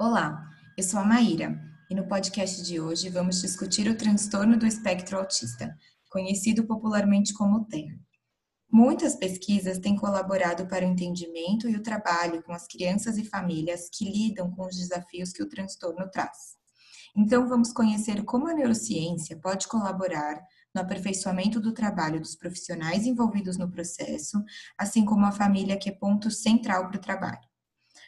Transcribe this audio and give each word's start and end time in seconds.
Olá, 0.00 0.50
eu 0.76 0.82
sou 0.82 0.98
a 0.98 1.04
Maíra 1.04 1.56
e 1.88 1.94
no 1.94 2.08
podcast 2.08 2.62
de 2.62 2.80
hoje 2.80 3.08
vamos 3.08 3.40
discutir 3.40 3.88
o 3.88 3.96
transtorno 3.96 4.56
do 4.56 4.66
espectro 4.66 5.16
autista, 5.16 5.76
conhecido 6.10 6.64
popularmente 6.64 7.32
como 7.32 7.64
TEA. 7.66 7.98
Muitas 8.70 9.14
pesquisas 9.14 9.78
têm 9.78 9.94
colaborado 9.94 10.66
para 10.66 10.84
o 10.84 10.88
entendimento 10.88 11.68
e 11.68 11.76
o 11.76 11.82
trabalho 11.82 12.42
com 12.42 12.52
as 12.52 12.66
crianças 12.66 13.18
e 13.18 13.24
famílias 13.24 13.88
que 13.92 14.04
lidam 14.04 14.50
com 14.50 14.66
os 14.66 14.76
desafios 14.76 15.32
que 15.32 15.42
o 15.42 15.48
transtorno 15.48 16.10
traz. 16.10 16.56
Então, 17.14 17.46
vamos 17.46 17.72
conhecer 17.72 18.24
como 18.24 18.48
a 18.48 18.54
neurociência 18.54 19.38
pode 19.38 19.68
colaborar 19.68 20.42
no 20.74 20.80
aperfeiçoamento 20.80 21.60
do 21.60 21.72
trabalho 21.72 22.20
dos 22.20 22.34
profissionais 22.34 23.06
envolvidos 23.06 23.58
no 23.58 23.70
processo, 23.70 24.42
assim 24.76 25.04
como 25.04 25.26
a 25.26 25.32
família, 25.32 25.78
que 25.78 25.88
é 25.88 25.92
ponto 25.92 26.30
central 26.30 26.88
para 26.88 26.96
o 26.96 27.00
trabalho. 27.00 27.40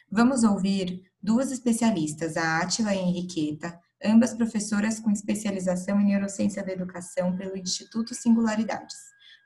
Vamos 0.09 0.43
ouvir 0.43 1.03
duas 1.21 1.51
especialistas, 1.51 2.37
a 2.37 2.59
Átila 2.59 2.93
e 2.93 2.99
a 2.99 3.01
Henriqueta, 3.01 3.79
ambas 4.03 4.33
professoras 4.33 4.99
com 4.99 5.11
especialização 5.11 5.99
em 5.99 6.05
neurociência 6.05 6.63
da 6.63 6.71
educação 6.71 7.35
pelo 7.35 7.57
Instituto 7.57 8.13
Singularidades. 8.13 8.95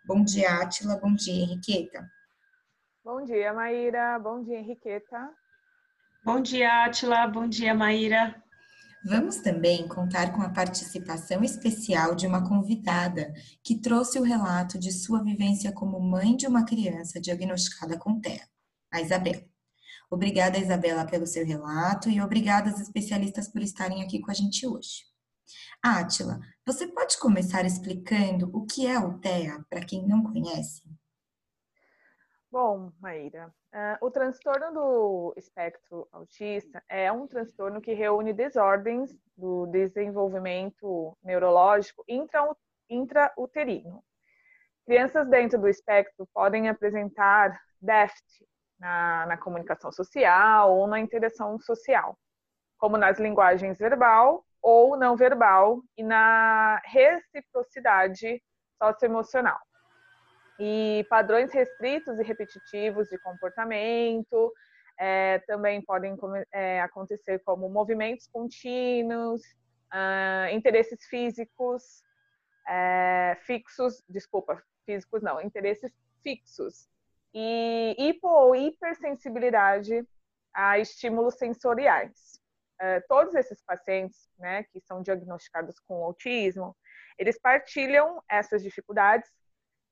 Bom 0.05 0.23
dia, 0.23 0.61
Átila. 0.61 0.97
Bom 0.97 1.13
dia, 1.13 1.43
Henriqueta. 1.43 2.09
Bom 3.03 3.23
dia, 3.23 3.53
Maíra. 3.53 4.19
Bom 4.19 4.43
dia, 4.43 4.59
Henriqueta. 4.59 5.29
Bom 6.23 6.41
dia, 6.41 6.85
Átila. 6.85 7.27
Bom 7.27 7.47
dia, 7.47 7.73
Maíra. 7.73 8.43
Vamos 9.05 9.37
também 9.37 9.87
contar 9.87 10.33
com 10.33 10.41
a 10.41 10.49
participação 10.49 11.41
especial 11.41 12.13
de 12.13 12.27
uma 12.27 12.47
convidada 12.47 13.33
que 13.63 13.79
trouxe 13.79 14.19
o 14.19 14.23
relato 14.23 14.77
de 14.77 14.91
sua 14.91 15.23
vivência 15.23 15.71
como 15.71 16.01
mãe 16.01 16.35
de 16.35 16.45
uma 16.45 16.65
criança 16.65 17.19
diagnosticada 17.19 17.97
com 17.97 18.19
TEA, 18.19 18.45
a 18.91 19.01
Isabela. 19.01 19.41
Obrigada, 20.11 20.57
Isabela, 20.57 21.05
pelo 21.05 21.25
seu 21.25 21.45
relato 21.45 22.09
e 22.09 22.19
obrigada 22.19 22.69
às 22.71 22.79
especialistas 22.81 23.47
por 23.47 23.61
estarem 23.61 24.03
aqui 24.03 24.19
com 24.19 24.31
a 24.31 24.33
gente 24.33 24.67
hoje. 24.67 25.05
Átila, 25.81 26.41
você 26.65 26.85
pode 26.87 27.17
começar 27.19 27.65
explicando 27.65 28.49
o 28.53 28.65
que 28.65 28.85
é 28.85 28.99
o 28.99 29.17
TEA 29.19 29.63
para 29.69 29.85
quem 29.85 30.05
não 30.05 30.23
conhece? 30.23 30.81
Bom, 32.51 32.91
Maíra, 32.99 33.53
uh, 33.71 34.03
o 34.03 34.09
transtorno 34.09 34.73
do 34.73 35.33
espectro 35.37 36.07
autista 36.11 36.83
é 36.89 37.11
um 37.11 37.27
transtorno 37.27 37.79
que 37.79 37.93
reúne 37.93 38.33
desordens 38.33 39.15
do 39.37 39.67
desenvolvimento 39.67 41.15
neurológico 41.23 42.03
intrauterino. 42.89 44.03
Crianças 44.83 45.29
dentro 45.29 45.61
do 45.61 45.67
espectro 45.67 46.27
podem 46.33 46.69
apresentar 46.69 47.61
déficit 47.79 48.47
na, 48.79 49.27
na 49.27 49.37
comunicação 49.37 49.91
social 49.91 50.75
ou 50.75 50.87
na 50.87 50.99
interação 50.99 51.59
social, 51.59 52.17
como 52.79 52.97
nas 52.97 53.19
linguagens 53.19 53.77
verbal 53.77 54.43
ou 54.59 54.97
não 54.97 55.15
verbal 55.15 55.83
e 55.95 56.03
na 56.03 56.81
reciprocidade 56.83 58.41
socioemocional 58.81 59.59
e 60.59 61.05
padrões 61.09 61.51
restritos 61.53 62.19
e 62.19 62.23
repetitivos 62.23 63.07
de 63.07 63.17
comportamento 63.19 64.53
é, 64.99 65.39
também 65.47 65.81
podem 65.81 66.17
é, 66.51 66.81
acontecer 66.81 67.39
como 67.39 67.69
movimentos 67.69 68.27
contínuos, 68.27 69.41
uh, 69.93 70.53
interesses 70.53 71.05
físicos 71.05 72.03
é, 72.69 73.35
fixos, 73.41 74.03
desculpa, 74.07 74.61
físicos 74.85 75.23
não, 75.23 75.41
interesses 75.41 75.91
fixos 76.21 76.87
e 77.33 77.95
hipo 77.97 78.27
ou 78.27 78.55
hipersensibilidade 78.55 80.07
a 80.53 80.77
estímulos 80.77 81.35
sensoriais. 81.35 82.39
Uh, 82.81 83.01
todos 83.07 83.33
esses 83.35 83.61
pacientes, 83.63 84.29
né, 84.37 84.63
que 84.71 84.79
são 84.81 85.01
diagnosticados 85.01 85.79
com 85.81 86.03
autismo, 86.03 86.75
eles 87.17 87.39
partilham 87.39 88.23
essas 88.29 88.63
dificuldades 88.63 89.29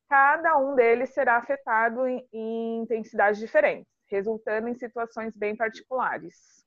cada 0.09 0.57
um 0.57 0.75
deles 0.75 1.13
será 1.13 1.37
afetado 1.37 2.07
em, 2.07 2.25
em 2.31 2.81
intensidades 2.81 3.39
diferentes, 3.39 3.87
resultando 4.09 4.67
em 4.67 4.73
situações 4.73 5.35
bem 5.35 5.55
particulares. 5.55 6.65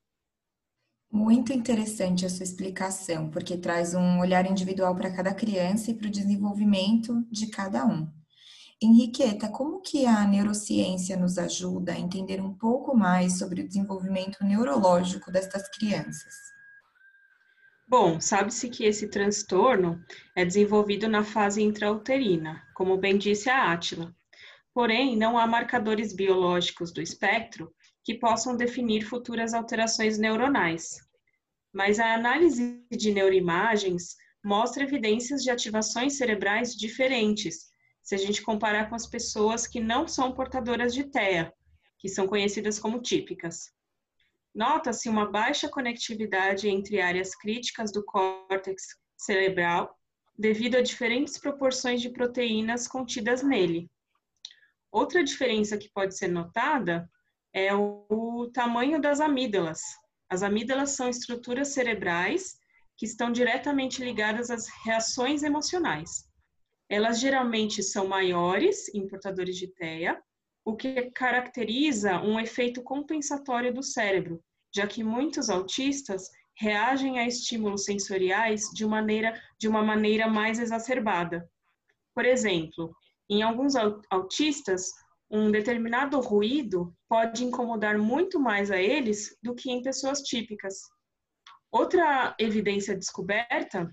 Muito 1.13 1.53
interessante 1.53 2.25
a 2.25 2.31
sua 2.31 2.45
explicação, 2.45 3.29
porque 3.31 3.57
traz 3.57 3.95
um 3.95 4.21
olhar 4.21 4.49
individual 4.49 4.95
para 4.95 5.15
cada 5.15 5.35
criança 5.35 5.91
e 5.91 5.95
para 5.95 6.07
o 6.07 6.11
desenvolvimento 6.11 7.25
de 7.31 7.49
cada 7.49 7.85
um. 7.85 8.09
Henriqueta, 8.81 9.49
como 9.49 9.81
que 9.81 10.07
a 10.07 10.25
neurociência 10.27 11.17
nos 11.17 11.37
ajuda 11.37 11.93
a 11.93 11.99
entender 11.99 12.41
um 12.41 12.55
pouco 12.55 12.97
mais 12.97 13.39
sobre 13.39 13.61
o 13.61 13.67
desenvolvimento 13.67 14.43
neurológico 14.45 15.31
destas 15.31 15.69
crianças? 15.69 16.60
Bom, 17.91 18.21
sabe-se 18.21 18.71
que 18.71 18.85
esse 18.85 19.09
transtorno 19.09 20.01
é 20.37 20.45
desenvolvido 20.45 21.09
na 21.09 21.25
fase 21.25 21.61
intrauterina, 21.61 22.63
como 22.73 22.97
bem 22.97 23.19
disse 23.19 23.51
a 23.51 23.73
Átila. 23.73 24.15
Porém, 24.73 25.17
não 25.17 25.37
há 25.37 25.45
marcadores 25.45 26.15
biológicos 26.15 26.93
do 26.93 27.03
espectro 27.03 27.75
que 28.05 28.15
possam 28.15 28.57
definir 28.57 29.03
futuras 29.03 29.53
alterações 29.53 30.19
neuronais. 30.19 31.01
Mas 31.73 31.99
a 31.99 32.15
análise 32.15 32.81
de 32.93 33.11
neuroimagens 33.11 34.15
mostra 34.45 34.85
evidências 34.85 35.43
de 35.43 35.51
ativações 35.51 36.17
cerebrais 36.17 36.77
diferentes, 36.77 37.73
se 38.05 38.15
a 38.15 38.19
gente 38.19 38.41
comparar 38.41 38.89
com 38.89 38.95
as 38.95 39.09
pessoas 39.09 39.67
que 39.67 39.81
não 39.81 40.07
são 40.07 40.31
portadoras 40.31 40.95
de 40.95 41.11
TEA, 41.11 41.53
que 41.99 42.09
são 42.09 42.29
conhecidas 42.29 42.79
como 42.79 43.03
típicas. 43.03 43.73
Nota-se 44.55 45.09
uma 45.09 45.31
baixa 45.31 45.69
conectividade 45.69 46.69
entre 46.69 47.01
áreas 47.01 47.35
críticas 47.35 47.93
do 47.93 48.05
córtex 48.05 48.83
cerebral 49.17 49.97
devido 50.37 50.77
a 50.77 50.83
diferentes 50.83 51.39
proporções 51.39 52.01
de 52.01 52.11
proteínas 52.11 52.89
contidas 52.89 53.43
nele. 53.43 53.91
Outra 54.91 55.23
diferença 55.23 55.79
que 55.79 55.91
pode 55.93 56.17
ser 56.17 56.29
notada 56.29 57.09
é 57.53 57.75
o, 57.75 58.07
o 58.09 58.51
tamanho 58.51 59.01
das 59.01 59.21
amígdalas. 59.21 59.81
As 60.29 60.43
amígdalas 60.43 60.91
são 60.91 61.09
estruturas 61.09 61.69
cerebrais 61.69 62.59
que 62.97 63.07
estão 63.07 63.31
diretamente 63.31 64.03
ligadas 64.03 64.51
às 64.51 64.67
reações 64.85 65.43
emocionais. 65.43 66.29
Elas 66.89 67.21
geralmente 67.21 67.83
são 67.83 68.09
maiores 68.09 68.93
em 68.95 69.07
portadores 69.07 69.57
de 69.57 69.69
TEA 69.69 70.21
o 70.71 70.77
que 70.77 71.11
caracteriza 71.11 72.21
um 72.21 72.39
efeito 72.39 72.81
compensatório 72.83 73.75
do 73.75 73.83
cérebro, 73.83 74.41
já 74.73 74.87
que 74.87 75.03
muitos 75.03 75.51
autistas 75.51 76.31
reagem 76.57 77.19
a 77.19 77.27
estímulos 77.27 77.85
sensoriais 77.85 78.71
de, 78.73 78.87
maneira, 78.87 79.41
de 79.59 79.67
uma 79.67 79.83
maneira 79.83 80.29
mais 80.29 80.61
exacerbada. 80.61 81.51
Por 82.15 82.25
exemplo, 82.25 82.95
em 83.29 83.43
alguns 83.43 83.75
autistas, 84.11 84.91
um 85.29 85.51
determinado 85.51 86.21
ruído 86.21 86.95
pode 87.09 87.45
incomodar 87.45 87.99
muito 87.99 88.39
mais 88.39 88.71
a 88.71 88.81
eles 88.81 89.37
do 89.43 89.55
que 89.55 89.73
em 89.73 89.83
pessoas 89.83 90.21
típicas. 90.23 90.77
Outra 91.73 92.35
evidência 92.39 92.97
descoberta 92.97 93.93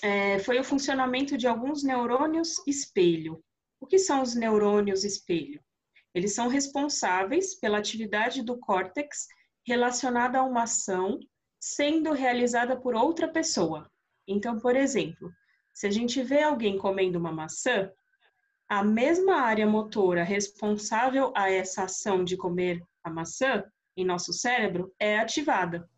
é, 0.00 0.38
foi 0.38 0.60
o 0.60 0.64
funcionamento 0.64 1.36
de 1.36 1.48
alguns 1.48 1.82
neurônios 1.82 2.64
espelho. 2.68 3.42
O 3.80 3.86
que 3.86 3.98
são 3.98 4.22
os 4.22 4.36
neurônios 4.36 5.02
espelho? 5.02 5.60
Eles 6.14 6.34
são 6.34 6.48
responsáveis 6.48 7.54
pela 7.54 7.78
atividade 7.78 8.42
do 8.42 8.58
córtex 8.58 9.26
relacionada 9.66 10.38
a 10.38 10.44
uma 10.44 10.62
ação 10.62 11.18
sendo 11.60 12.12
realizada 12.12 12.78
por 12.78 12.94
outra 12.94 13.26
pessoa. 13.26 13.90
Então, 14.26 14.58
por 14.58 14.76
exemplo, 14.76 15.32
se 15.72 15.86
a 15.86 15.90
gente 15.90 16.22
vê 16.22 16.42
alguém 16.42 16.78
comendo 16.78 17.18
uma 17.18 17.32
maçã, 17.32 17.90
a 18.68 18.84
mesma 18.84 19.36
área 19.36 19.66
motora 19.66 20.22
responsável 20.22 21.32
a 21.34 21.50
essa 21.50 21.84
ação 21.84 22.24
de 22.24 22.36
comer 22.36 22.82
a 23.02 23.10
maçã 23.10 23.64
em 23.96 24.04
nosso 24.04 24.32
cérebro 24.32 24.94
é 24.98 25.18
ativada. 25.18 25.88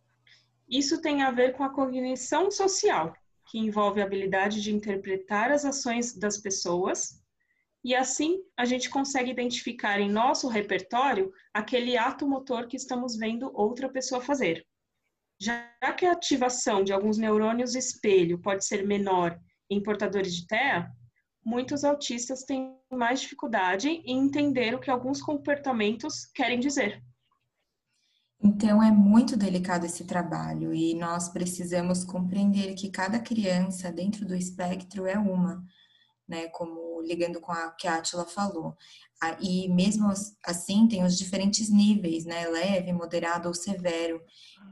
Isso 0.68 1.00
tem 1.00 1.22
a 1.22 1.30
ver 1.30 1.52
com 1.56 1.62
a 1.62 1.72
cognição 1.72 2.50
social, 2.50 3.12
que 3.48 3.58
envolve 3.58 4.00
a 4.00 4.04
habilidade 4.04 4.60
de 4.60 4.74
interpretar 4.74 5.52
as 5.52 5.64
ações 5.64 6.14
das 6.14 6.38
pessoas 6.38 7.22
e 7.86 7.94
assim 7.94 8.42
a 8.56 8.64
gente 8.64 8.90
consegue 8.90 9.30
identificar 9.30 10.00
em 10.00 10.10
nosso 10.10 10.48
repertório 10.48 11.32
aquele 11.54 11.96
ato 11.96 12.26
motor 12.26 12.66
que 12.66 12.76
estamos 12.76 13.16
vendo 13.16 13.48
outra 13.54 13.88
pessoa 13.88 14.20
fazer. 14.20 14.66
Já 15.40 15.70
que 15.96 16.04
a 16.04 16.10
ativação 16.10 16.82
de 16.82 16.92
alguns 16.92 17.16
neurônios 17.16 17.76
espelho 17.76 18.40
pode 18.40 18.66
ser 18.66 18.84
menor 18.84 19.38
em 19.70 19.80
portadores 19.80 20.34
de 20.34 20.48
TEA, 20.48 20.90
muitos 21.44 21.84
autistas 21.84 22.42
têm 22.42 22.76
mais 22.90 23.20
dificuldade 23.20 23.88
em 23.88 24.18
entender 24.18 24.74
o 24.74 24.80
que 24.80 24.90
alguns 24.90 25.22
comportamentos 25.22 26.26
querem 26.34 26.58
dizer. 26.58 27.00
Então 28.42 28.82
é 28.82 28.90
muito 28.90 29.36
delicado 29.36 29.86
esse 29.86 30.04
trabalho 30.04 30.74
e 30.74 30.92
nós 30.94 31.28
precisamos 31.28 32.02
compreender 32.02 32.74
que 32.74 32.90
cada 32.90 33.20
criança 33.20 33.92
dentro 33.92 34.26
do 34.26 34.34
espectro 34.34 35.06
é 35.06 35.16
uma, 35.16 35.64
né? 36.28 36.48
Como 36.48 37.00
ligando 37.02 37.40
com 37.40 37.52
a 37.52 37.70
que 37.72 37.86
a 37.86 37.96
Atila 37.96 38.24
falou. 38.24 38.76
E 39.40 39.68
mesmo 39.68 40.12
assim, 40.44 40.86
tem 40.86 41.04
os 41.04 41.16
diferentes 41.16 41.70
níveis, 41.70 42.24
né? 42.24 42.46
Leve, 42.48 42.92
moderado 42.92 43.48
ou 43.48 43.54
severo, 43.54 44.20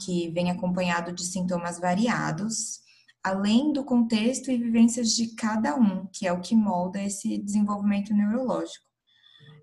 que 0.01 0.31
vem 0.31 0.51
acompanhado 0.51 1.13
de 1.13 1.25
sintomas 1.25 1.79
variados, 1.79 2.81
além 3.23 3.73
do 3.73 3.85
contexto 3.85 4.51
e 4.51 4.59
vivências 4.59 5.11
de 5.15 5.35
cada 5.35 5.75
um, 5.75 6.07
que 6.13 6.27
é 6.27 6.33
o 6.33 6.41
que 6.41 6.55
molda 6.55 7.03
esse 7.03 7.39
desenvolvimento 7.39 8.13
neurológico. 8.13 8.85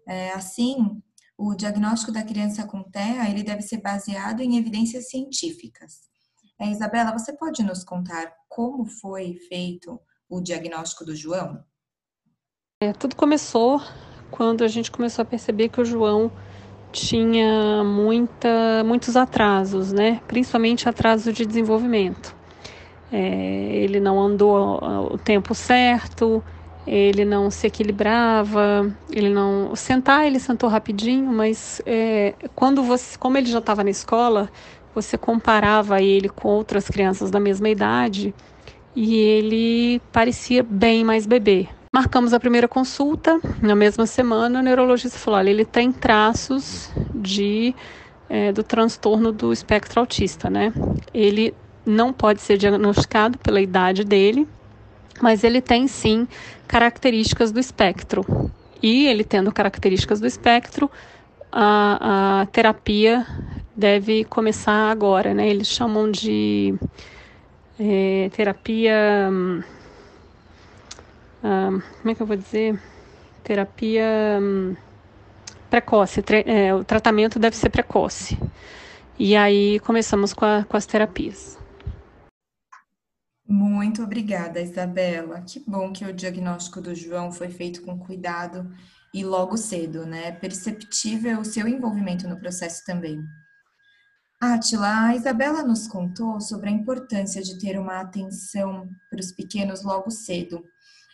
É, 0.07 0.31
assim, 0.31 1.01
o 1.37 1.53
diagnóstico 1.53 2.11
da 2.11 2.23
criança 2.23 2.65
com 2.65 2.83
TEA 2.83 3.29
ele 3.29 3.43
deve 3.43 3.61
ser 3.61 3.81
baseado 3.81 4.41
em 4.41 4.57
evidências 4.57 5.09
científicas. 5.09 6.09
É, 6.59 6.69
Isabela, 6.69 7.11
você 7.11 7.33
pode 7.33 7.63
nos 7.63 7.83
contar 7.83 8.33
como 8.47 8.85
foi 8.85 9.35
feito 9.47 9.99
o 10.29 10.39
diagnóstico 10.39 11.05
do 11.05 11.15
João? 11.15 11.63
É, 12.83 12.93
tudo 12.93 13.15
começou 13.15 13.79
quando 14.31 14.63
a 14.63 14.67
gente 14.67 14.89
começou 14.89 15.21
a 15.21 15.25
perceber 15.25 15.69
que 15.69 15.79
o 15.79 15.85
João 15.85 16.31
tinha 16.91 17.83
muita, 17.83 18.83
muitos 18.83 19.15
atrasos, 19.15 19.93
né? 19.93 20.19
principalmente 20.27 20.89
atraso 20.89 21.31
de 21.31 21.45
desenvolvimento. 21.45 22.35
É, 23.11 23.75
ele 23.75 23.99
não 23.99 24.19
andou 24.19 24.79
o 25.13 25.15
tempo 25.15 25.53
certo, 25.53 26.43
ele 26.87 27.23
não 27.23 27.51
se 27.51 27.67
equilibrava, 27.67 28.91
ele 29.11 29.29
não 29.29 29.75
sentar 29.75 30.25
ele 30.25 30.39
sentou 30.39 30.67
rapidinho, 30.67 31.31
mas 31.31 31.83
é, 31.85 32.33
quando 32.55 32.81
você, 32.81 33.15
como 33.15 33.37
ele 33.37 33.45
já 33.45 33.59
estava 33.59 33.83
na 33.83 33.91
escola, 33.91 34.49
você 34.95 35.19
comparava 35.19 36.01
ele 36.01 36.29
com 36.29 36.47
outras 36.49 36.87
crianças 36.87 37.29
da 37.29 37.39
mesma 37.39 37.69
idade 37.69 38.33
e 38.95 39.17
ele 39.17 40.01
parecia 40.11 40.63
bem 40.63 41.03
mais 41.03 41.27
bebê. 41.27 41.69
Marcamos 41.93 42.33
a 42.33 42.39
primeira 42.39 42.69
consulta 42.69 43.37
na 43.61 43.75
mesma 43.75 44.05
semana. 44.05 44.59
O 44.59 44.61
neurologista 44.61 45.19
falou: 45.19 45.37
olha, 45.37 45.49
ele 45.49 45.65
tem 45.65 45.91
traços 45.91 46.89
de 47.13 47.75
é, 48.29 48.53
do 48.53 48.63
transtorno 48.63 49.29
do 49.29 49.51
espectro 49.51 49.99
autista, 49.99 50.49
né? 50.49 50.71
Ele 51.13 51.53
não 51.85 52.13
pode 52.13 52.39
ser 52.39 52.55
diagnosticado 52.55 53.37
pela 53.39 53.59
idade 53.59 54.05
dele, 54.05 54.47
mas 55.21 55.43
ele 55.43 55.59
tem 55.59 55.85
sim 55.85 56.25
características 56.65 57.51
do 57.51 57.59
espectro. 57.59 58.49
E 58.81 59.07
ele 59.07 59.25
tendo 59.25 59.51
características 59.51 60.21
do 60.21 60.25
espectro, 60.25 60.89
a, 61.51 62.39
a 62.39 62.45
terapia 62.45 63.27
deve 63.75 64.23
começar 64.23 64.89
agora, 64.89 65.33
né? 65.33 65.49
Eles 65.49 65.67
chamam 65.67 66.09
de 66.09 66.73
é, 67.77 68.29
terapia. 68.33 69.29
Como 71.41 72.11
é 72.11 72.15
que 72.15 72.21
eu 72.21 72.27
vou 72.27 72.37
dizer? 72.37 72.79
Terapia 73.43 74.39
hum, 74.41 74.75
precoce. 75.69 76.23
É, 76.45 76.73
o 76.73 76.83
tratamento 76.83 77.39
deve 77.39 77.55
ser 77.55 77.69
precoce. 77.69 78.37
E 79.17 79.35
aí 79.35 79.79
começamos 79.79 80.33
com, 80.33 80.45
a, 80.45 80.63
com 80.63 80.77
as 80.77 80.85
terapias. 80.85 81.57
Muito 83.47 84.01
obrigada, 84.03 84.61
Isabela. 84.61 85.41
Que 85.41 85.59
bom 85.59 85.91
que 85.91 86.05
o 86.05 86.13
diagnóstico 86.13 86.79
do 86.79 86.95
João 86.95 87.31
foi 87.31 87.49
feito 87.49 87.81
com 87.81 87.99
cuidado 87.99 88.71
e 89.13 89.25
logo 89.25 89.57
cedo, 89.57 90.05
né? 90.05 90.31
Perceptível 90.31 91.39
o 91.39 91.45
seu 91.45 91.67
envolvimento 91.67 92.27
no 92.27 92.39
processo 92.39 92.83
também. 92.85 93.19
Atila, 94.41 95.07
a 95.07 95.15
Isabela 95.15 95.63
nos 95.63 95.87
contou 95.87 96.39
sobre 96.39 96.69
a 96.69 96.71
importância 96.71 97.43
de 97.43 97.59
ter 97.59 97.77
uma 97.77 97.99
atenção 97.99 98.89
para 99.09 99.19
os 99.19 99.31
pequenos 99.31 99.83
logo 99.83 100.09
cedo. 100.09 100.63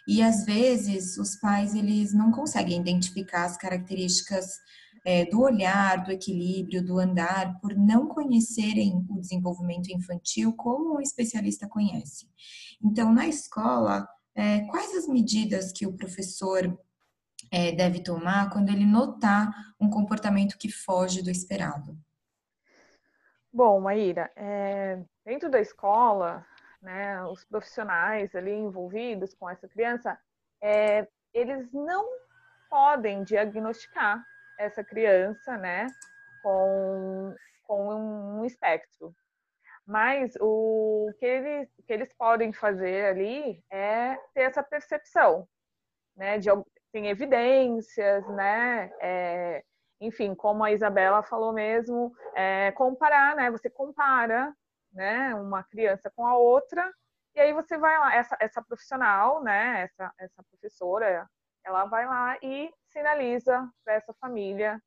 E 0.08 0.24
às 0.24 0.46
vezes 0.46 1.18
os 1.18 1.36
pais 1.36 1.76
eles 1.76 2.14
não 2.14 2.32
conseguem 2.32 2.80
identificar 2.80 3.44
as 3.44 3.58
características 3.58 4.58
é, 5.06 5.26
do 5.26 5.42
olhar, 5.42 6.04
do 6.04 6.12
equilíbrio, 6.12 6.86
do 6.86 6.98
andar, 6.98 7.60
por 7.60 7.76
não 7.76 8.08
conhecerem 8.08 9.06
o 9.10 9.20
desenvolvimento 9.20 9.90
infantil 9.90 10.54
como 10.54 10.96
o 10.96 11.02
especialista 11.02 11.68
conhece. 11.68 12.30
Então, 12.84 13.14
na 13.14 13.28
escola, 13.28 14.08
é, 14.36 14.62
quais 14.68 14.96
as 14.96 15.08
medidas 15.08 15.72
que 15.72 15.86
o 15.86 15.94
professor 15.94 16.78
é, 17.52 17.72
deve 17.72 18.02
tomar 18.02 18.50
quando 18.50 18.70
ele 18.70 18.86
notar 18.86 19.52
um 19.80 19.90
comportamento 19.90 20.58
que 20.58 20.70
foge 20.70 21.22
do 21.22 21.30
esperado? 21.30 21.98
Bom, 23.52 23.80
Maíra, 23.80 24.30
é, 24.36 25.02
dentro 25.26 25.50
da 25.50 25.60
escola, 25.60 26.46
né, 26.82 27.24
os 27.26 27.44
profissionais 27.46 28.36
ali 28.36 28.52
envolvidos 28.52 29.34
com 29.34 29.50
essa 29.50 29.68
criança, 29.68 30.18
é, 30.62 31.08
eles 31.34 31.72
não 31.72 32.08
podem 32.70 33.24
diagnosticar 33.24 34.24
essa 34.60 34.84
criança, 34.84 35.58
né, 35.58 35.88
com, 36.42 37.36
com 37.64 37.94
um 38.40 38.46
espectro. 38.46 39.14
Mas 39.86 40.34
o 40.42 41.14
que 41.18 41.26
eles, 41.26 41.70
que 41.86 41.94
eles 41.94 42.14
podem 42.14 42.52
fazer 42.52 43.06
ali 43.06 43.64
é 43.72 44.16
ter 44.34 44.42
essa 44.42 44.62
percepção, 44.62 45.48
né, 46.16 46.38
de 46.38 46.50
tem 46.92 47.08
evidências, 47.08 48.28
né, 48.30 48.92
é, 49.02 49.64
enfim, 50.00 50.34
como 50.34 50.64
a 50.64 50.72
Isabela 50.72 51.22
falou 51.24 51.54
mesmo, 51.54 52.14
é, 52.36 52.72
comparar, 52.72 53.36
né, 53.36 53.52
você 53.52 53.70
compara, 53.70 54.54
né, 54.92 55.36
uma 55.36 55.64
criança 55.64 56.12
com 56.16 56.26
a 56.26 56.38
outra 56.38 56.92
e 57.38 57.40
aí 57.40 57.54
você 57.54 57.78
vai 57.78 57.96
lá, 58.00 58.16
essa, 58.16 58.36
essa 58.42 58.64
profissional, 58.64 59.44
né, 59.44 59.84
essa, 59.84 60.12
essa 60.18 60.44
professora, 60.50 61.30
ela 61.64 61.86
vai 61.86 62.04
lá 62.08 62.36
e 62.42 62.74
sinaliza 62.88 63.70
para 63.86 63.94
essa 63.94 64.12
família 64.20 64.82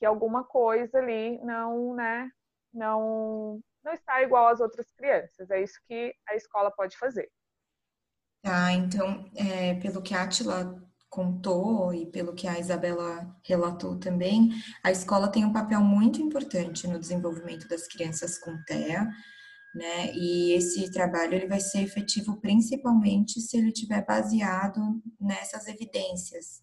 que 0.00 0.04
alguma 0.04 0.42
coisa 0.42 0.98
ali 0.98 1.38
não, 1.44 1.94
né, 1.94 2.28
não, 2.74 3.60
não 3.84 3.92
está 3.92 4.20
igual 4.20 4.48
às 4.48 4.58
outras 4.58 4.90
crianças. 4.90 5.48
É 5.48 5.62
isso 5.62 5.78
que 5.86 6.12
a 6.28 6.34
escola 6.34 6.72
pode 6.72 6.98
fazer. 6.98 7.30
Tá, 8.42 8.72
então, 8.72 9.30
é, 9.36 9.74
pelo 9.74 10.02
que 10.02 10.12
a 10.12 10.24
Atila 10.24 10.82
contou 11.08 11.94
e 11.94 12.06
pelo 12.06 12.34
que 12.34 12.48
a 12.48 12.58
Isabela 12.58 13.32
relatou 13.46 13.96
também, 13.96 14.50
a 14.82 14.90
escola 14.90 15.30
tem 15.30 15.44
um 15.44 15.52
papel 15.52 15.80
muito 15.80 16.20
importante 16.20 16.88
no 16.88 16.98
desenvolvimento 16.98 17.68
das 17.68 17.86
crianças 17.86 18.38
com 18.38 18.60
TEA, 18.64 19.08
né? 19.74 20.12
E 20.14 20.52
esse 20.52 20.90
trabalho 20.90 21.34
ele 21.34 21.46
vai 21.46 21.60
ser 21.60 21.82
efetivo 21.82 22.40
principalmente 22.40 23.40
se 23.40 23.56
ele 23.56 23.68
estiver 23.68 24.04
baseado 24.04 25.02
nessas 25.20 25.66
evidências, 25.66 26.62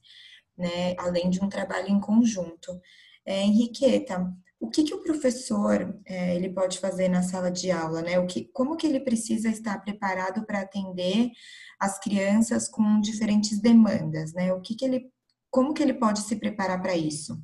né? 0.57 0.95
Além 0.97 1.29
de 1.29 1.43
um 1.43 1.49
trabalho 1.49 1.89
em 1.89 1.99
conjunto. 1.99 2.79
É, 3.25 3.41
Henriqueta, 3.41 4.33
o 4.59 4.69
que, 4.69 4.83
que 4.83 4.93
o 4.93 5.01
professor 5.01 5.97
é, 6.05 6.35
ele 6.35 6.49
pode 6.49 6.79
fazer 6.79 7.07
na 7.07 7.23
sala 7.23 7.49
de 7.49 7.71
aula, 7.71 8.01
né? 8.01 8.19
O 8.19 8.27
que, 8.27 8.45
como 8.53 8.75
que 8.75 8.85
ele 8.85 8.99
precisa 8.99 9.49
estar 9.49 9.79
preparado 9.79 10.45
para 10.45 10.61
atender 10.61 11.31
as 11.79 11.97
crianças 11.99 12.67
com 12.67 12.99
diferentes 12.99 13.59
demandas, 13.59 14.33
né? 14.33 14.53
O 14.53 14.61
que, 14.61 14.75
que 14.75 14.83
ele, 14.85 15.09
como 15.49 15.73
que 15.73 15.81
ele 15.81 15.93
pode 15.93 16.21
se 16.21 16.35
preparar 16.35 16.81
para 16.81 16.95
isso? 16.95 17.41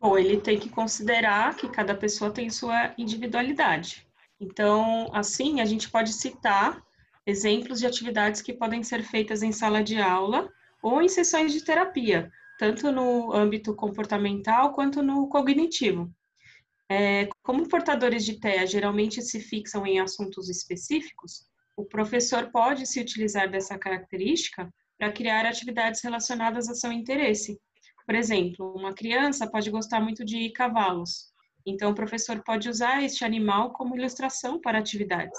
Bom, 0.00 0.18
ele 0.18 0.40
tem 0.40 0.58
que 0.58 0.68
considerar 0.68 1.56
que 1.56 1.68
cada 1.68 1.94
pessoa 1.94 2.30
tem 2.30 2.50
sua 2.50 2.94
individualidade. 2.98 4.06
Então, 4.38 5.08
assim, 5.12 5.60
a 5.60 5.64
gente 5.64 5.90
pode 5.90 6.12
citar 6.12 6.82
exemplos 7.26 7.80
de 7.80 7.86
atividades 7.86 8.42
que 8.42 8.52
podem 8.52 8.82
ser 8.82 9.02
feitas 9.02 9.42
em 9.42 9.52
sala 9.52 9.82
de 9.82 10.00
aula 10.00 10.48
ou 10.82 11.02
em 11.02 11.08
sessões 11.08 11.52
de 11.52 11.64
terapia, 11.64 12.30
tanto 12.58 12.92
no 12.92 13.32
âmbito 13.32 13.74
comportamental 13.74 14.72
quanto 14.72 15.02
no 15.02 15.28
cognitivo. 15.28 16.12
É, 16.88 17.28
como 17.42 17.68
portadores 17.68 18.24
de 18.24 18.38
TEA 18.38 18.66
geralmente 18.66 19.20
se 19.20 19.40
fixam 19.40 19.84
em 19.86 19.98
assuntos 19.98 20.48
específicos, 20.48 21.46
o 21.76 21.84
professor 21.84 22.50
pode 22.52 22.86
se 22.86 23.00
utilizar 23.00 23.50
dessa 23.50 23.76
característica 23.76 24.72
para 24.96 25.12
criar 25.12 25.44
atividades 25.44 26.00
relacionadas 26.02 26.68
a 26.68 26.74
seu 26.74 26.92
interesse, 26.92 27.58
por 28.06 28.14
exemplo, 28.14 28.72
uma 28.76 28.94
criança 28.94 29.50
pode 29.50 29.70
gostar 29.70 30.00
muito 30.00 30.24
de 30.24 30.50
cavalos, 30.50 31.32
então 31.66 31.90
o 31.90 31.94
professor 31.94 32.42
pode 32.44 32.68
usar 32.68 33.02
este 33.02 33.24
animal 33.24 33.72
como 33.72 33.96
ilustração 33.96 34.60
para 34.60 34.78
atividades. 34.78 35.38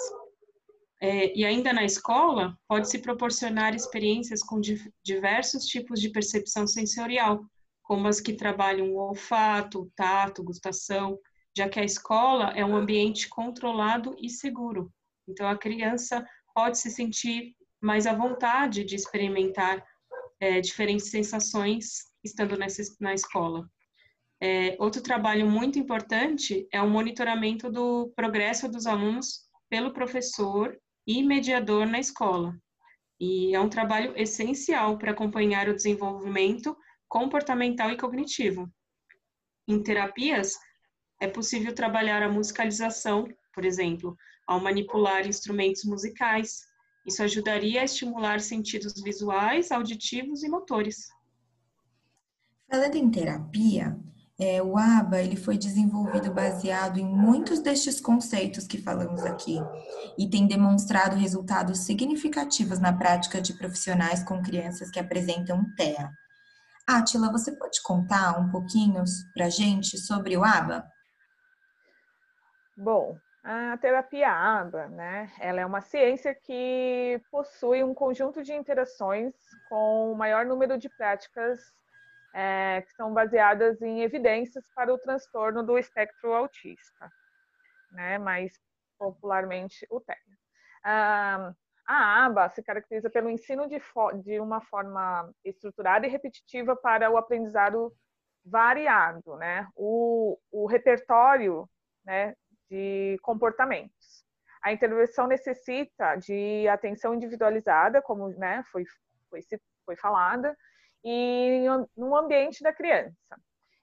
É, 1.00 1.34
e 1.38 1.46
ainda 1.46 1.72
na 1.72 1.86
escola, 1.86 2.58
pode-se 2.68 3.00
proporcionar 3.00 3.74
experiências 3.74 4.42
com 4.44 4.60
diversos 5.04 5.66
tipos 5.66 6.02
de 6.02 6.10
percepção 6.10 6.68
sensorial, 6.68 7.46
como 7.84 8.08
as 8.08 8.20
que 8.20 8.34
trabalham 8.34 8.92
o 8.92 8.98
olfato, 8.98 9.84
o 9.84 9.92
tato, 9.96 10.44
gustação, 10.44 11.18
já 11.56 11.70
que 11.70 11.80
a 11.80 11.86
escola 11.86 12.52
é 12.56 12.66
um 12.66 12.76
ambiente 12.76 13.30
controlado 13.30 14.16
e 14.20 14.30
seguro. 14.30 14.92
Então, 15.28 15.48
a 15.48 15.58
criança 15.58 16.26
pode 16.54 16.78
se 16.80 16.90
sentir 16.90 17.56
mais 17.80 18.06
à 18.06 18.14
vontade 18.14 18.84
de 18.84 18.96
experimentar 18.96 19.84
é, 20.40 20.60
diferentes 20.60 21.10
sensações 21.10 22.08
estando 22.28 22.58
nessa, 22.58 22.84
na 23.00 23.14
escola. 23.14 23.68
É, 24.40 24.76
outro 24.80 25.02
trabalho 25.02 25.50
muito 25.50 25.80
importante 25.80 26.68
é 26.72 26.80
o 26.82 26.90
monitoramento 26.90 27.72
do 27.72 28.12
progresso 28.16 28.70
dos 28.70 28.86
alunos 28.86 29.48
pelo 29.70 29.92
professor 29.92 30.78
e 31.08 31.24
mediador 31.24 31.88
na 31.88 32.00
escola. 32.00 32.54
e 33.20 33.56
é 33.56 33.60
um 33.60 33.70
trabalho 33.70 34.14
essencial 34.16 34.96
para 35.00 35.12
acompanhar 35.12 35.68
o 35.68 35.76
desenvolvimento 35.76 36.78
comportamental 37.08 37.90
e 37.90 37.98
cognitivo. 37.98 38.72
Em 39.68 39.82
terapias, 39.82 40.54
é 41.20 41.28
possível 41.28 41.74
trabalhar 41.74 42.22
a 42.22 42.30
musicalização, 42.30 43.28
por 43.54 43.66
exemplo, 43.66 44.16
ao 44.46 44.60
manipular 44.60 45.28
instrumentos 45.28 45.84
musicais. 45.84 46.62
Isso 47.08 47.24
ajudaria 47.24 47.82
a 47.82 47.86
estimular 47.86 48.40
sentidos 48.40 49.02
visuais, 49.02 49.72
auditivos 49.72 50.44
e 50.44 50.50
motores. 50.50 51.08
Falando 52.70 52.96
em 52.96 53.10
terapia, 53.10 53.98
é, 54.38 54.62
o 54.62 54.78
ABA 54.78 55.22
ele 55.22 55.38
foi 55.38 55.58
desenvolvido 55.58 56.34
baseado 56.34 57.00
em 57.00 57.06
muitos 57.06 57.60
destes 57.60 58.02
conceitos 58.02 58.68
que 58.68 58.82
falamos 58.82 59.24
aqui 59.24 59.58
e 60.18 60.30
tem 60.30 60.46
demonstrado 60.46 61.16
resultados 61.16 61.80
significativos 61.80 62.78
na 62.78 62.92
prática 62.92 63.42
de 63.42 63.58
profissionais 63.58 64.22
com 64.22 64.44
crianças 64.44 64.92
que 64.92 65.00
apresentam 65.00 65.64
TEA. 65.76 66.12
Átila, 66.86 67.32
você 67.32 67.56
pode 67.56 67.82
contar 67.82 68.38
um 68.38 68.52
pouquinho 68.52 69.02
para 69.34 69.46
a 69.46 69.50
gente 69.50 69.98
sobre 69.98 70.36
o 70.36 70.44
ABA? 70.44 70.86
Bom, 72.76 73.18
a 73.44 73.78
terapia 73.78 74.30
ABA, 74.30 74.88
né, 74.90 75.32
ela 75.40 75.62
é 75.62 75.66
uma 75.66 75.80
ciência 75.80 76.36
que 76.36 77.20
possui 77.32 77.82
um 77.82 77.94
conjunto 77.94 78.44
de 78.44 78.54
interações 78.54 79.34
com 79.70 80.12
o 80.12 80.16
maior 80.16 80.46
número 80.46 80.78
de 80.78 80.90
práticas 80.90 81.60
é, 82.38 82.84
que 82.84 82.92
são 82.94 83.12
baseadas 83.12 83.82
em 83.82 84.04
evidências 84.04 84.64
para 84.76 84.94
o 84.94 85.00
transtorno 85.00 85.64
do 85.64 85.76
espectro 85.76 86.34
autista, 86.34 87.10
né, 87.92 88.20
mais 88.20 88.54
popularmente 88.96 89.88
o 89.90 90.00
TEA. 90.00 90.16
A 90.84 92.26
aba 92.26 92.48
se 92.50 92.62
caracteriza 92.62 93.10
pelo 93.10 93.30
ensino 93.30 93.68
de, 93.68 93.82
de, 94.24 94.40
uma 94.40 94.62
forma 94.62 95.34
estruturada 95.44 96.06
e 96.06 96.10
repetitiva 96.10 96.76
para 96.76 97.10
o 97.10 97.18
aprendizado 97.18 97.92
variado, 98.46 99.36
né? 99.38 99.68
O, 99.76 100.38
o 100.52 100.68
repertório 100.68 101.68
né, 102.06 102.36
de 102.70 103.18
comportamentos. 103.22 104.26
A 104.62 104.72
intervenção 104.72 105.28
necessita 105.28 106.16
de 106.18 106.68
atenção 106.68 107.16
individualizada, 107.16 108.02
como 108.02 108.30
né, 108.30 108.64
foi, 108.72 108.84
foi, 109.30 109.42
foi 109.86 109.96
falada, 109.96 110.56
e 111.10 111.64
no 111.96 112.18
ambiente 112.18 112.62
da 112.62 112.74
criança. 112.74 113.40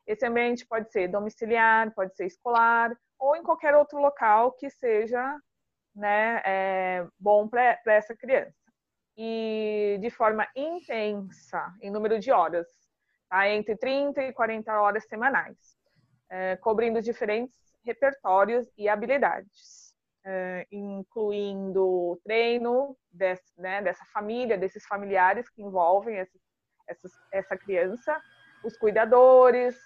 Esse 0.07 0.27
ambiente 0.27 0.67
pode 0.67 0.93
ser 0.93 1.09
domiciliar, 1.09 1.91
pode 1.95 2.15
ser 2.15 2.27
escolar 2.27 2.95
ou 3.19 3.35
em 3.35 3.43
qualquer 3.43 3.75
outro 3.75 3.99
local 3.99 4.53
que 4.53 4.69
seja 4.69 5.39
né, 5.95 6.43
é, 6.45 7.07
bom 7.19 7.49
para 7.49 7.79
essa 7.87 8.15
criança. 8.15 8.53
E 9.17 9.97
de 10.03 10.11
forma 10.11 10.47
intensa, 10.55 11.73
em 11.81 11.91
número 11.91 12.19
de 12.19 12.31
horas, 12.31 12.67
tá? 13.31 13.49
entre 13.49 13.75
30 13.75 14.23
e 14.25 14.33
40 14.35 14.79
horas 14.79 15.07
semanais, 15.07 15.57
é, 16.29 16.57
cobrindo 16.57 17.01
diferentes 17.01 17.57
repertórios 17.87 18.71
e 18.77 18.87
habilidades, 18.87 19.95
é, 20.27 20.67
incluindo 20.71 22.21
treino 22.23 22.95
desse, 23.11 23.59
né, 23.59 23.81
dessa 23.81 24.05
família, 24.13 24.59
desses 24.59 24.85
familiares 24.85 25.49
que 25.49 25.63
envolvem 25.63 26.19
esse, 26.19 26.39
essa, 26.87 27.09
essa 27.33 27.57
criança, 27.57 28.21
os 28.63 28.77
cuidadores, 28.77 29.79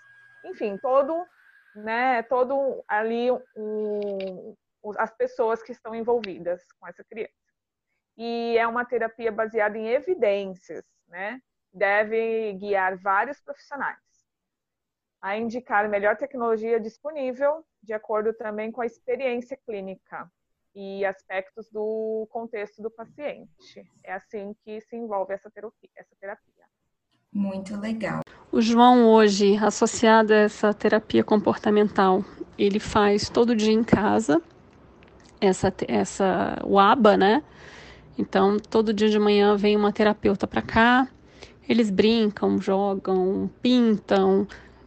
enfim, 0.45 0.77
todo, 0.77 1.27
né, 1.75 2.23
todo 2.25 2.85
ali 2.89 3.31
um, 3.57 4.55
as 4.97 5.15
pessoas 5.15 5.63
que 5.63 5.73
estão 5.73 5.95
envolvidas 5.95 6.63
com 6.73 6.87
essa 6.87 7.05
criança. 7.05 7.33
E 8.17 8.57
é 8.59 8.67
uma 8.67 8.85
terapia 8.85 9.31
baseada 9.31 9.79
em 9.79 9.89
evidências, 9.89 10.85
né? 11.07 11.41
Deve 11.73 12.55
guiar 12.55 12.97
vários 12.97 13.41
profissionais 13.41 13.99
a 15.21 15.37
indicar 15.37 15.85
a 15.85 15.89
melhor 15.89 16.17
tecnologia 16.17 16.81
disponível, 16.81 17.65
de 17.83 17.93
acordo 17.93 18.33
também 18.33 18.71
com 18.71 18.81
a 18.81 18.87
experiência 18.87 19.57
clínica 19.57 20.31
e 20.75 21.05
aspectos 21.05 21.69
do 21.71 22.27
contexto 22.31 22.81
do 22.81 22.91
paciente. 22.91 23.85
É 24.05 24.13
assim 24.13 24.55
que 24.65 24.81
se 24.81 24.97
envolve 24.97 25.33
essa 25.33 25.51
terapia. 25.51 25.91
Essa 25.97 26.15
terapia. 26.21 26.58
Muito 27.33 27.77
legal. 27.77 28.21
O 28.51 28.61
João 28.61 29.07
hoje, 29.07 29.57
associado 29.57 30.33
a 30.33 30.37
essa 30.37 30.73
terapia 30.73 31.23
comportamental, 31.23 32.25
ele 32.59 32.79
faz 32.81 33.29
todo 33.29 33.55
dia 33.55 33.73
em 33.73 33.85
casa 33.85 34.43
essa 35.41 35.73
essa 35.87 36.59
o 36.65 36.79
ABA, 36.79 37.17
né? 37.17 37.43
Então, 38.17 38.57
todo 38.59 38.93
dia 38.93 39.09
de 39.09 39.19
manhã 39.19 39.57
vem 39.57 39.77
uma 39.77 39.93
terapeuta 39.93 40.47
para 40.47 40.61
cá, 40.61 41.07
eles 41.69 41.91
brincam, 41.91 42.61
jogam, 42.61 43.49
pintam, 43.63 44.47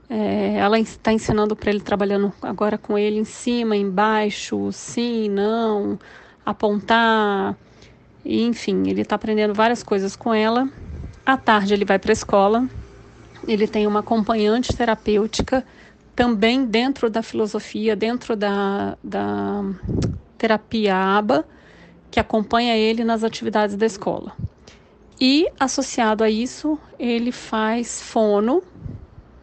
é, 0.10 0.56
ela 0.56 0.78
está 0.78 1.14
ensinando 1.14 1.56
para 1.56 1.70
ele, 1.70 1.80
trabalhando 1.80 2.34
agora 2.42 2.78
com 2.78 2.98
ele 2.98 3.18
em 3.20 3.24
cima, 3.24 3.78
embaixo, 3.78 4.70
sim, 4.74 5.30
não, 5.30 5.98
apontar, 6.46 7.56
enfim, 8.26 8.90
ele 8.90 9.02
está 9.02 9.16
aprendendo 9.16 9.54
várias 9.54 9.82
coisas 9.82 10.16
com 10.16 10.34
ela. 10.34 10.68
À 11.26 11.38
tarde 11.38 11.74
ele 11.74 11.86
vai 11.86 12.00
para 12.00 12.12
a 12.12 12.14
escola, 12.14 12.68
ele 13.48 13.68
tem 13.68 13.88
uma 13.88 14.00
acompanhante 14.00 14.76
terapêutica, 14.76 15.66
também 16.16 16.66
dentro 16.66 17.10
da 17.10 17.24
filosofia, 17.24 17.96
dentro 17.96 18.36
da, 18.36 18.98
da 19.04 19.64
terapia 20.38 20.96
ABA, 20.96 21.46
que 22.10 22.20
acompanha 22.20 22.76
ele 22.76 23.04
nas 23.04 23.24
atividades 23.24 23.76
da 23.76 23.86
escola. 23.86 24.34
E 25.20 25.48
associado 25.60 26.24
a 26.24 26.30
isso, 26.30 26.78
ele 27.00 27.32
faz 27.32 28.02
fono, 28.02 28.64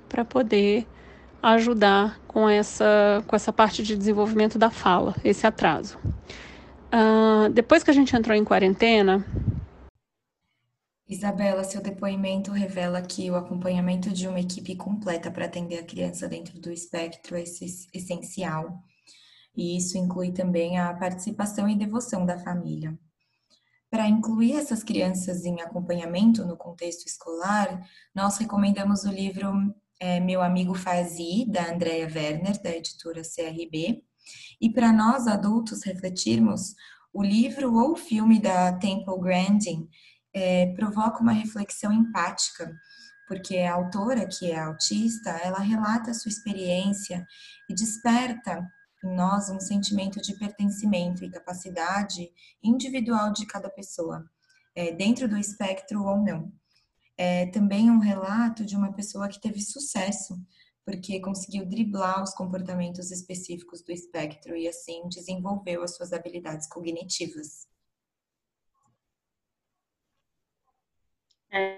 para 0.09 0.25
poder 0.25 0.87
ajudar 1.43 2.19
com 2.27 2.49
essa, 2.49 3.23
com 3.27 3.37
essa 3.37 3.53
parte 3.53 3.83
de 3.83 3.97
desenvolvimento 3.97 4.59
da 4.59 4.71
fala, 4.71 5.15
esse 5.25 5.47
atraso. 5.47 5.99
Uh, 6.93 7.49
depois 7.53 7.83
que 7.83 7.91
a 7.91 7.95
gente 7.95 8.17
entrou 8.17 8.37
em 8.37 8.45
quarentena. 8.45 9.25
Isabela, 11.09 11.65
seu 11.65 11.81
depoimento 11.81 12.53
revela 12.53 13.01
que 13.01 13.31
o 13.31 13.37
acompanhamento 13.37 14.11
de 14.13 14.29
uma 14.29 14.41
equipe 14.41 14.77
completa 14.77 15.31
para 15.31 15.47
atender 15.47 15.79
a 15.79 15.87
criança 15.87 16.29
dentro 16.29 16.61
do 16.61 16.71
espectro 16.71 17.35
é 17.35 17.43
essencial. 17.43 18.83
E 19.57 19.79
isso 19.79 19.97
inclui 19.97 20.33
também 20.33 20.79
a 20.79 20.93
participação 20.93 21.67
e 21.67 21.75
devoção 21.75 22.27
da 22.27 22.39
família. 22.39 22.99
Para 23.91 24.07
incluir 24.07 24.53
essas 24.53 24.85
crianças 24.85 25.47
em 25.47 25.63
acompanhamento 25.63 26.45
no 26.45 26.59
contexto 26.59 27.07
escolar, 27.07 27.83
nós 28.15 28.37
recomendamos 28.37 29.05
o 29.05 29.11
livro 29.11 29.75
é 29.99 30.21
Meu 30.21 30.43
Amigo 30.43 30.75
Fazi, 30.75 31.45
da 31.49 31.73
Andrea 31.73 32.07
Werner, 32.07 32.63
da 32.63 32.71
editora 32.71 33.23
CRB. 33.23 34.05
E 34.61 34.71
para 34.71 34.93
nós 34.93 35.27
adultos 35.27 35.83
refletirmos, 35.83 36.75
o 37.13 37.23
livro 37.23 37.75
ou 37.75 37.97
filme 37.97 38.39
da 38.39 38.73
Temple 38.75 39.19
Grandin 39.19 39.89
é, 40.39 40.75
provoca 40.75 41.21
uma 41.21 41.33
reflexão 41.33 41.93
empática, 41.93 42.75
porque 43.27 43.59
a 43.59 43.75
autora, 43.75 44.27
que 44.27 44.51
é 44.51 44.59
autista, 44.59 45.31
ela 45.43 45.59
relata 45.59 46.11
a 46.11 46.15
sua 46.15 46.31
experiência 46.31 47.27
e 47.69 47.75
desperta 47.75 48.67
em 49.05 49.15
nós 49.15 49.49
um 49.51 49.61
sentimento 49.61 50.21
de 50.21 50.35
pertencimento 50.39 51.25
e 51.25 51.31
capacidade 51.31 52.31
individual 52.63 53.33
de 53.33 53.47
cada 53.47 53.69
pessoa, 53.69 54.25
é, 54.75 54.93
dentro 54.93 55.29
do 55.29 55.37
espectro 55.37 56.03
ou 56.05 56.19
não 56.19 56.53
é 57.19 57.47
também 57.47 57.91
um 57.91 57.99
relato 57.99 58.65
de 58.65 58.77
uma 58.77 58.93
pessoa 58.93 59.29
que 59.29 59.41
teve 59.41 59.61
sucesso, 59.61 60.41
porque 60.85 61.21
conseguiu 61.21 61.67
driblar 61.67 62.23
os 62.23 62.33
comportamentos 62.33 63.11
específicos 63.11 63.83
do 63.83 63.91
espectro 63.91 64.57
e 64.57 64.69
assim 64.69 65.07
desenvolveu 65.09 65.83
as 65.83 65.97
suas 65.97 66.13
habilidades 66.13 66.69
cognitivas. 66.69 67.67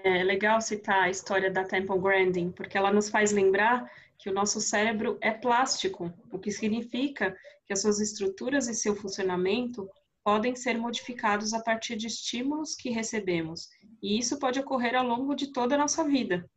É 0.03 0.23
legal 0.23 0.61
citar 0.61 1.03
a 1.03 1.09
história 1.09 1.49
da 1.49 1.63
Temple 1.63 1.97
Grandin, 1.97 2.51
porque 2.51 2.77
ela 2.77 2.93
nos 2.93 3.09
faz 3.09 3.31
lembrar 3.31 3.89
que 4.15 4.29
o 4.29 4.33
nosso 4.33 4.61
cérebro 4.61 5.17
é 5.19 5.31
plástico, 5.31 6.13
o 6.31 6.37
que 6.37 6.51
significa 6.51 7.35
que 7.65 7.73
as 7.73 7.81
suas 7.81 7.99
estruturas 7.99 8.67
e 8.67 8.75
seu 8.75 8.95
funcionamento 8.95 9.89
podem 10.23 10.55
ser 10.55 10.77
modificados 10.77 11.51
a 11.51 11.63
partir 11.63 11.95
de 11.95 12.05
estímulos 12.05 12.75
que 12.75 12.91
recebemos, 12.91 13.69
e 14.03 14.19
isso 14.19 14.37
pode 14.37 14.59
ocorrer 14.59 14.93
ao 14.93 15.03
longo 15.03 15.33
de 15.33 15.51
toda 15.51 15.73
a 15.73 15.79
nossa 15.79 16.03
vida. 16.03 16.47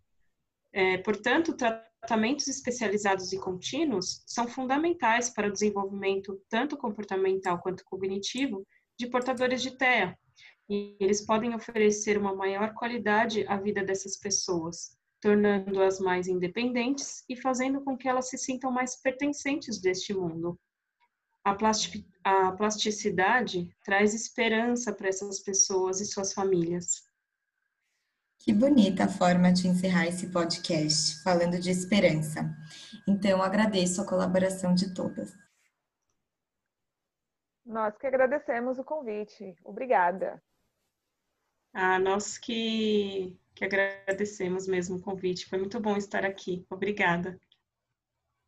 É, 0.70 0.98
portanto, 0.98 1.56
tratamentos 1.56 2.46
especializados 2.46 3.32
e 3.32 3.38
contínuos 3.38 4.22
são 4.26 4.46
fundamentais 4.46 5.30
para 5.30 5.48
o 5.48 5.52
desenvolvimento 5.52 6.38
tanto 6.50 6.76
comportamental 6.76 7.58
quanto 7.62 7.86
cognitivo 7.86 8.66
de 8.98 9.06
portadores 9.06 9.62
de 9.62 9.70
TEA, 9.70 10.14
e 10.68 10.96
eles 10.98 11.20
podem 11.20 11.54
oferecer 11.54 12.16
uma 12.18 12.34
maior 12.34 12.74
qualidade 12.74 13.46
à 13.46 13.56
vida 13.56 13.84
dessas 13.84 14.16
pessoas, 14.16 14.96
tornando-as 15.20 16.00
mais 16.00 16.26
independentes 16.26 17.24
e 17.28 17.36
fazendo 17.36 17.82
com 17.82 17.96
que 17.96 18.08
elas 18.08 18.28
se 18.28 18.38
sintam 18.38 18.70
mais 18.70 18.96
pertencentes 19.00 19.80
deste 19.80 20.14
mundo. 20.14 20.58
A, 21.44 21.54
plastic, 21.54 22.06
a 22.22 22.52
plasticidade 22.52 23.68
traz 23.84 24.14
esperança 24.14 24.92
para 24.92 25.08
essas 25.08 25.40
pessoas 25.40 26.00
e 26.00 26.06
suas 26.06 26.32
famílias. 26.32 27.02
Que 28.38 28.52
bonita 28.52 29.04
a 29.04 29.08
forma 29.08 29.52
de 29.52 29.68
encerrar 29.68 30.06
esse 30.06 30.30
podcast, 30.30 31.22
falando 31.22 31.58
de 31.58 31.70
esperança. 31.70 32.54
Então, 33.06 33.42
agradeço 33.42 34.02
a 34.02 34.06
colaboração 34.06 34.74
de 34.74 34.92
todas. 34.94 35.34
Nós 37.64 37.96
que 37.96 38.06
agradecemos 38.06 38.78
o 38.78 38.84
convite. 38.84 39.56
Obrigada. 39.64 40.42
Ah, 41.74 41.98
nós 41.98 42.38
que, 42.38 43.36
que 43.54 43.64
agradecemos 43.64 44.66
mesmo 44.66 44.96
o 44.96 45.02
convite. 45.02 45.46
Foi 45.46 45.58
muito 45.58 45.78
bom 45.80 45.96
estar 45.96 46.24
aqui. 46.24 46.64
Obrigada. 46.70 47.38